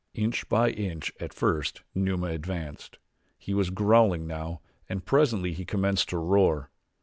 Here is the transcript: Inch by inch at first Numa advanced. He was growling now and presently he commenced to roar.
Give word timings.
Inch 0.15 0.49
by 0.49 0.71
inch 0.71 1.13
at 1.19 1.31
first 1.31 1.83
Numa 1.93 2.25
advanced. 2.29 2.97
He 3.37 3.53
was 3.53 3.69
growling 3.69 4.25
now 4.25 4.61
and 4.89 5.05
presently 5.05 5.53
he 5.53 5.63
commenced 5.63 6.09
to 6.09 6.17
roar. 6.17 6.71